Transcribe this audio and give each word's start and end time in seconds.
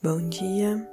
Bom 0.00 0.28
dia. 0.28 0.88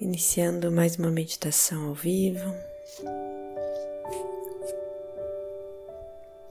Iniciando 0.00 0.72
mais 0.72 0.96
uma 0.96 1.12
meditação 1.12 1.90
ao 1.90 1.94
vivo. 1.94 2.52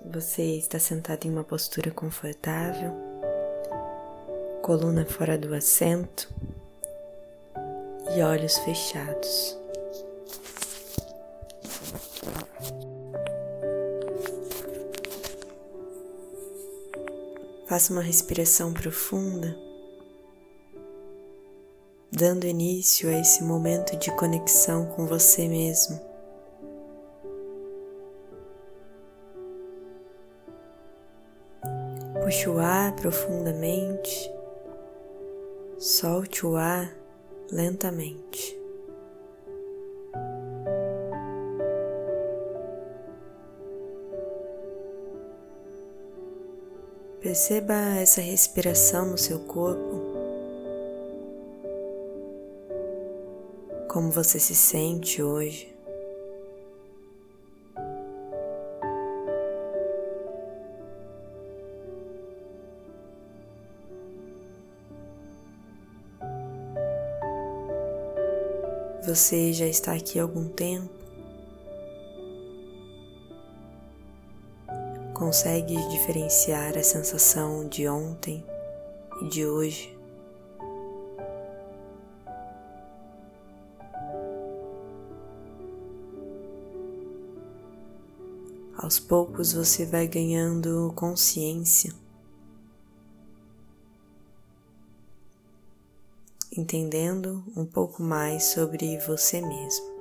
Você 0.05 0.41
está 0.55 0.79
sentado 0.79 1.25
em 1.25 1.31
uma 1.31 1.43
postura 1.43 1.91
confortável, 1.91 2.93
coluna 4.61 5.05
fora 5.05 5.37
do 5.37 5.53
assento 5.53 6.33
e 8.15 8.21
olhos 8.21 8.57
fechados. 8.59 9.59
Faça 17.67 17.91
uma 17.91 18.01
respiração 18.01 18.73
profunda 18.73 19.64
dando 22.15 22.47
início 22.47 23.09
a 23.09 23.19
esse 23.19 23.43
momento 23.43 23.97
de 23.97 24.09
conexão 24.15 24.85
com 24.85 25.05
você 25.05 25.47
mesmo. 25.47 25.99
Puxe 32.23 32.49
o 32.49 32.57
ar 32.57 32.95
profundamente, 32.95 34.31
solte 35.77 36.45
o 36.45 36.55
ar 36.55 36.89
lentamente. 37.51 38.57
Perceba 47.19 47.73
essa 47.99 48.21
respiração 48.21 49.07
no 49.07 49.17
seu 49.17 49.39
corpo. 49.39 50.04
Como 53.95 54.11
você 54.11 54.41
se 54.41 54.53
sente 54.53 55.23
hoje? 55.23 55.73
Você 69.07 69.53
já 69.53 69.65
está 69.65 69.93
aqui 69.93 70.19
há 70.19 70.23
algum 70.23 70.49
tempo? 70.49 70.89
Consegue 75.13 75.73
diferenciar 75.87 76.77
a 76.77 76.83
sensação 76.83 77.65
de 77.69 77.87
ontem 77.87 78.43
e 79.21 79.29
de 79.29 79.45
hoje? 79.45 79.94
Aos 88.77 88.99
poucos 88.99 89.53
você 89.53 89.85
vai 89.85 90.05
ganhando 90.05 90.91
consciência, 90.97 91.93
entendendo 96.55 97.41
um 97.55 97.65
pouco 97.65 98.03
mais 98.03 98.43
sobre 98.43 98.97
você 98.99 99.39
mesmo. 99.41 99.95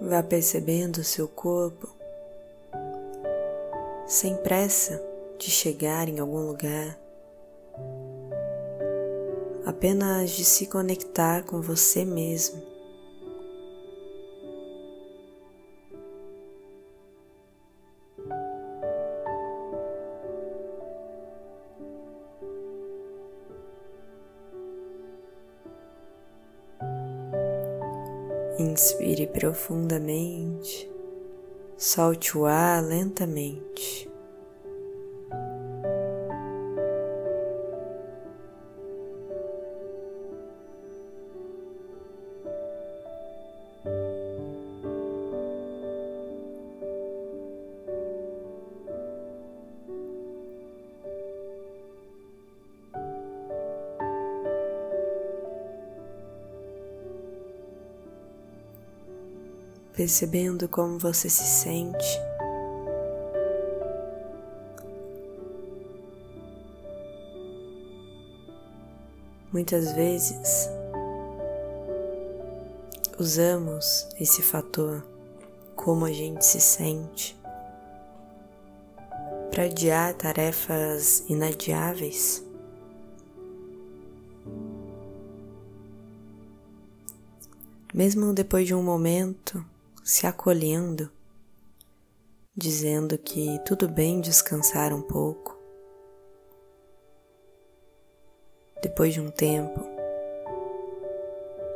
Vá 0.00 0.22
percebendo 0.22 0.98
o 0.98 1.04
seu 1.04 1.28
corpo 1.28 1.88
sem 4.06 4.36
pressa 4.38 5.07
de 5.38 5.50
chegar 5.50 6.08
em 6.08 6.18
algum 6.18 6.46
lugar, 6.46 6.98
apenas 9.64 10.30
de 10.30 10.44
se 10.44 10.66
conectar 10.66 11.44
com 11.44 11.60
você 11.60 12.04
mesmo. 12.04 12.60
Inspire 28.58 29.28
profundamente, 29.28 30.90
solte 31.76 32.36
o 32.36 32.44
ar 32.44 32.82
lentamente. 32.82 34.07
Percebendo 59.98 60.68
como 60.68 60.96
você 60.96 61.28
se 61.28 61.42
sente. 61.42 62.20
Muitas 69.52 69.92
vezes 69.94 70.70
usamos 73.18 74.08
esse 74.20 74.40
fator, 74.40 75.04
como 75.74 76.04
a 76.04 76.12
gente 76.12 76.46
se 76.46 76.60
sente, 76.60 77.36
para 79.50 79.64
adiar 79.64 80.14
tarefas 80.14 81.24
inadiáveis. 81.28 82.44
Mesmo 87.92 88.32
depois 88.32 88.64
de 88.64 88.76
um 88.76 88.82
momento 88.84 89.66
se 90.08 90.26
acolhendo, 90.26 91.12
dizendo 92.56 93.18
que 93.18 93.60
tudo 93.66 93.86
bem 93.86 94.22
descansar 94.22 94.90
um 94.90 95.02
pouco. 95.02 95.54
Depois 98.80 99.12
de 99.12 99.20
um 99.20 99.30
tempo, 99.30 99.84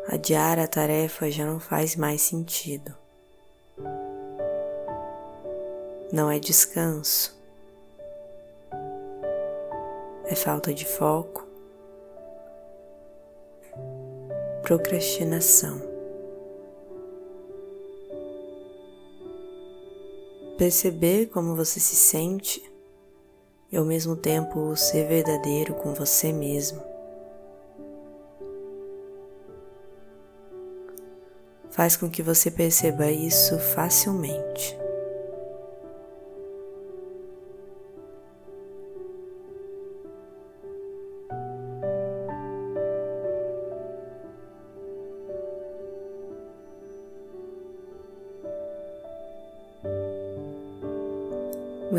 adiar 0.08 0.58
a 0.58 0.66
tarefa 0.66 1.30
já 1.30 1.44
não 1.44 1.60
faz 1.60 1.94
mais 1.94 2.22
sentido. 2.22 2.96
Não 6.10 6.30
é 6.30 6.38
descanso, 6.38 7.38
é 10.24 10.34
falta 10.34 10.72
de 10.72 10.86
foco, 10.86 11.46
procrastinação. 14.62 15.91
Perceber 20.56 21.26
como 21.26 21.56
você 21.56 21.80
se 21.80 21.94
sente 21.94 22.62
e 23.70 23.76
ao 23.76 23.84
mesmo 23.84 24.14
tempo 24.16 24.76
ser 24.76 25.08
verdadeiro 25.08 25.74
com 25.74 25.94
você 25.94 26.32
mesmo. 26.32 26.82
Faz 31.70 31.96
com 31.96 32.10
que 32.10 32.22
você 32.22 32.50
perceba 32.50 33.10
isso 33.10 33.58
facilmente. 33.58 34.81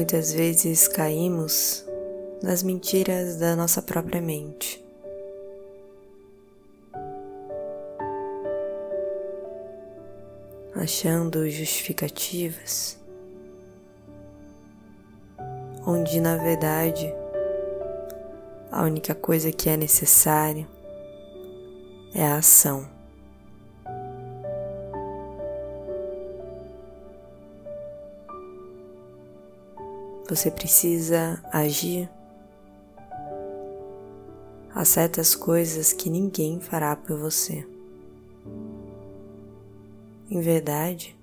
Muitas 0.03 0.33
vezes 0.33 0.85
caímos 0.85 1.85
nas 2.41 2.61
mentiras 2.61 3.37
da 3.37 3.55
nossa 3.55 3.81
própria 3.81 4.21
mente. 4.21 4.83
Achando 10.75 11.49
justificativas, 11.49 12.99
onde 15.87 16.19
na 16.19 16.35
verdade 16.35 17.09
a 18.69 18.83
única 18.83 19.15
coisa 19.15 19.53
que 19.53 19.69
é 19.69 19.77
necessária 19.77 20.67
é 22.13 22.25
a 22.25 22.35
ação. 22.35 22.92
Você 30.27 30.49
precisa 30.49 31.43
agir, 31.51 32.09
há 34.73 34.85
certas 34.85 35.35
coisas 35.35 35.91
que 35.93 36.09
ninguém 36.09 36.59
fará 36.59 36.95
por 36.95 37.17
você. 37.17 37.67
Em 40.29 40.41
verdade, 40.41 41.15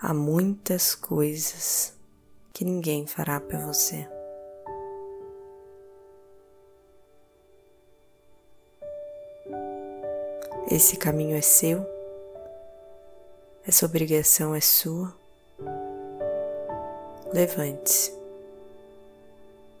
há 0.00 0.12
muitas 0.12 0.94
coisas 0.94 1.94
que 2.52 2.64
ninguém 2.64 3.06
fará 3.06 3.40
por 3.40 3.58
você. 3.60 4.08
Esse 10.70 10.98
caminho 10.98 11.34
é 11.34 11.40
seu, 11.40 11.86
essa 13.66 13.86
obrigação 13.86 14.54
é 14.54 14.60
sua. 14.60 15.17
Levante-se, 17.32 18.18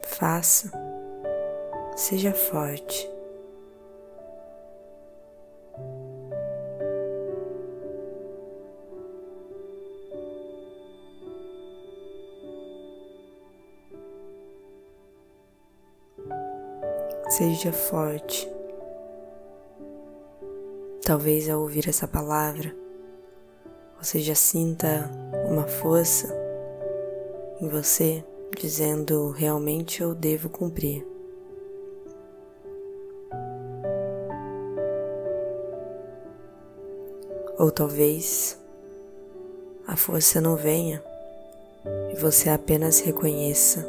faça, 0.02 0.70
seja 1.96 2.32
forte. 2.32 3.10
Seja 17.30 17.72
forte. 17.72 18.50
Talvez 21.02 21.48
ao 21.48 21.62
ouvir 21.62 21.88
essa 21.88 22.06
palavra, 22.06 22.74
você 23.98 24.18
já 24.18 24.34
sinta 24.34 25.10
uma 25.48 25.66
força 25.66 26.47
em 27.60 27.68
você 27.68 28.24
dizendo 28.56 29.30
realmente 29.30 30.02
eu 30.02 30.14
devo 30.14 30.48
cumprir. 30.48 31.06
Ou 37.58 37.70
talvez 37.70 38.58
a 39.86 39.96
força 39.96 40.40
não 40.40 40.56
venha 40.56 41.02
e 42.12 42.16
você 42.16 42.48
apenas 42.50 43.00
reconheça 43.00 43.84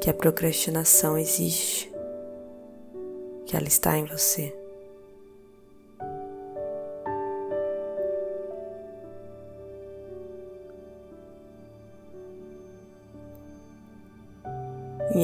que 0.00 0.08
a 0.08 0.14
procrastinação 0.14 1.18
existe, 1.18 1.92
que 3.46 3.56
ela 3.56 3.68
está 3.68 3.98
em 3.98 4.04
você. 4.04 4.63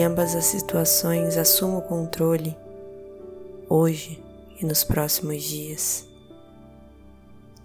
Em 0.00 0.04
ambas 0.04 0.34
as 0.34 0.46
situações, 0.46 1.36
assuma 1.36 1.76
o 1.76 1.82
controle 1.82 2.56
hoje 3.68 4.18
e 4.58 4.64
nos 4.64 4.82
próximos 4.82 5.42
dias, 5.42 6.08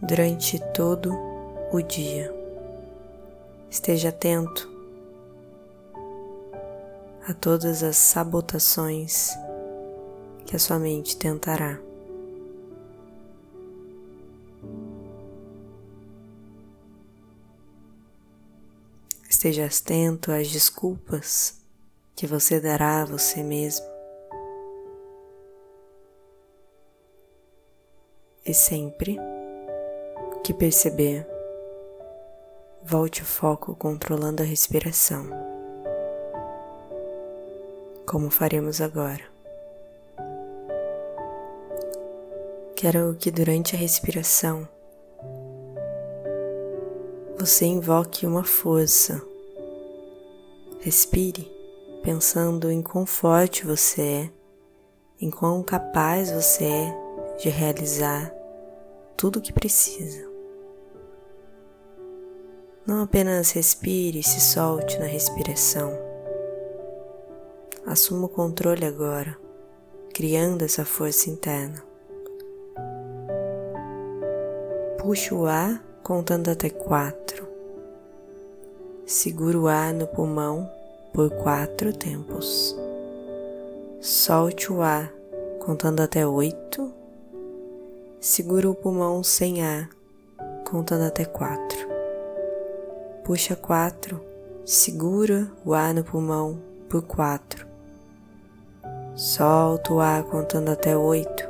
durante 0.01 0.59
todo 0.73 1.17
o 1.71 1.81
dia. 1.81 2.29
Esteja 3.71 4.09
atento 4.09 4.69
a 7.25 7.33
todas 7.33 7.81
as 7.81 7.95
sabotações 7.95 9.29
que 10.45 10.57
a 10.57 10.59
sua 10.59 10.77
mente 10.77 11.15
tentará. 11.15 11.79
Esteja 19.29 19.67
atento 19.67 20.33
às 20.33 20.49
desculpas 20.49 21.63
que 22.15 22.25
você 22.25 22.59
dará 22.59 23.01
a 23.01 23.05
você 23.05 23.43
mesmo. 23.43 23.85
E 28.45 28.53
sempre 28.53 29.17
que 30.43 30.53
perceber, 30.53 31.27
volte 32.83 33.23
o 33.23 33.25
foco 33.25 33.75
controlando 33.75 34.43
a 34.43 34.45
respiração, 34.45 35.27
como 38.05 38.29
faremos 38.29 38.79
agora. 38.79 39.23
Quero 42.75 43.15
que 43.15 43.31
durante 43.31 43.75
a 43.75 43.79
respiração 43.79 44.67
você 47.37 47.65
invoque 47.65 48.27
uma 48.27 48.43
força. 48.43 49.21
Respire 50.81 51.54
pensando 52.05 52.71
em 52.71 52.83
quão 52.83 53.03
forte 53.03 53.65
você 53.65 54.01
é, 54.01 54.31
em 55.19 55.31
quão 55.31 55.63
capaz 55.63 56.29
você 56.29 56.63
é 56.63 56.97
de 57.39 57.49
realizar 57.49 58.31
tudo 59.17 59.39
o 59.39 59.41
que 59.41 59.51
precisa. 59.51 60.29
Não 62.85 63.01
apenas 63.01 63.49
respire 63.49 64.19
e 64.19 64.23
se 64.23 64.39
solte 64.39 64.99
na 64.99 65.07
respiração. 65.07 65.97
Assuma 67.87 68.27
o 68.27 68.29
controle 68.29 68.85
agora, 68.85 69.35
criando 70.13 70.63
essa 70.63 70.85
força 70.85 71.27
interna. 71.31 71.83
Puxe 74.99 75.33
o 75.33 75.47
ar 75.47 75.83
contando 76.03 76.51
até 76.51 76.69
quatro. 76.69 77.47
Segura 79.07 79.57
o 79.57 79.67
ar 79.67 79.91
no 79.91 80.05
pulmão 80.05 80.69
por 81.15 81.29
quatro 81.29 81.93
tempos. 81.93 82.75
Solte 84.01 84.71
o 84.71 84.81
ar 84.81 85.09
contando 85.65 86.01
até 86.01 86.27
oito. 86.27 86.93
Segura 88.19 88.69
o 88.69 88.75
pulmão 88.75 89.23
sem 89.23 89.63
ar 89.63 89.89
contando 90.69 91.05
até 91.05 91.23
quatro. 91.23 91.87
Puxa 93.23 93.55
quatro. 93.55 94.19
Segura 94.65 95.49
o 95.63 95.73
ar 95.73 95.93
no 95.93 96.03
pulmão 96.03 96.59
por 96.89 97.01
quatro. 97.03 97.65
Solta 99.15 99.93
o 99.93 100.01
ar 100.01 100.21
contando 100.23 100.69
até 100.69 100.97
oito. 100.97 101.47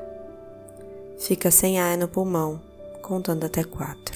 Fica 1.18 1.50
sem 1.50 1.80
ar 1.80 1.98
no 1.98 2.08
pulmão 2.08 2.62
contando 3.02 3.48
até 3.48 3.64
quatro. 3.64 4.15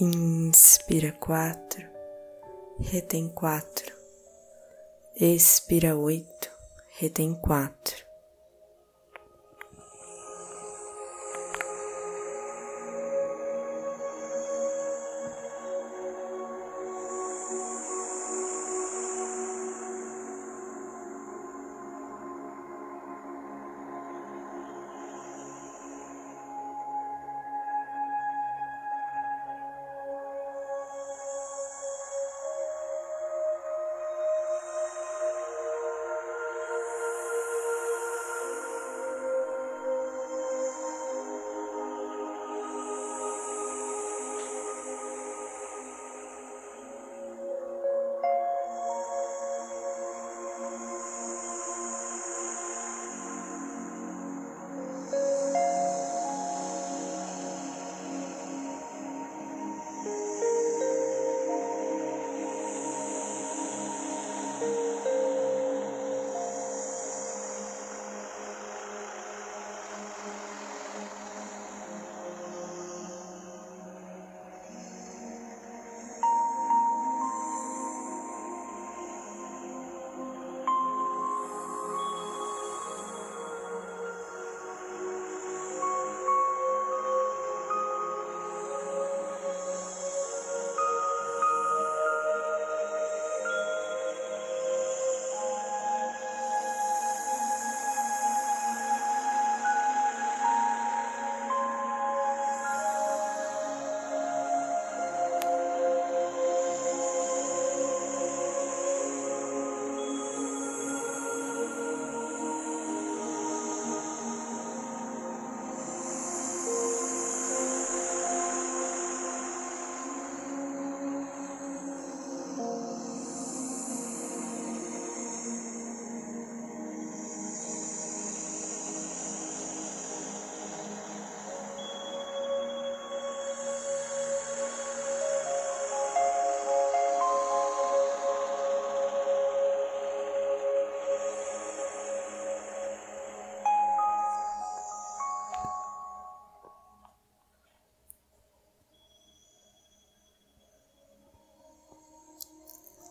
Inspira 0.00 1.10
quatro, 1.10 1.84
retém 2.78 3.28
quatro, 3.28 3.92
expira 5.16 5.96
oito, 5.96 6.48
retém 7.00 7.34
quatro. 7.34 8.07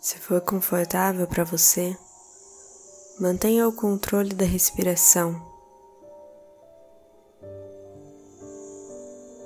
Se 0.07 0.17
for 0.19 0.39
confortável 0.39 1.27
para 1.27 1.43
você, 1.43 1.93
mantenha 3.19 3.67
o 3.67 3.73
controle 3.73 4.33
da 4.33 4.45
respiração 4.45 5.35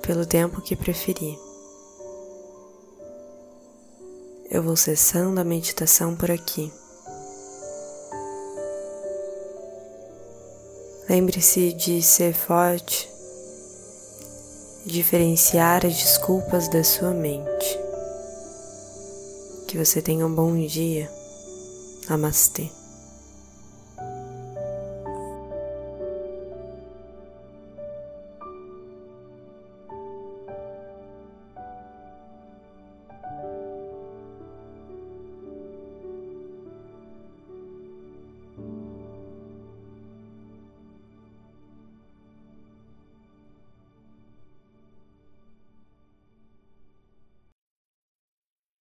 pelo 0.02 0.24
tempo 0.24 0.62
que 0.62 0.76
preferir. 0.76 1.36
Eu 4.52 4.62
vou 4.62 4.76
cessando 4.76 5.40
a 5.40 5.44
meditação 5.44 6.14
por 6.14 6.30
aqui. 6.30 6.72
Lembre-se 11.10 11.72
de 11.72 12.00
ser 12.00 12.32
forte 12.32 13.10
diferenciar 14.86 15.84
as 15.84 15.94
desculpas 15.94 16.68
da 16.68 16.84
sua 16.84 17.10
mente. 17.10 17.81
Que 19.72 19.78
você 19.78 20.02
tenha 20.02 20.26
um 20.26 20.34
bom 20.34 20.54
dia. 20.66 21.10
Namastê. 22.06 22.81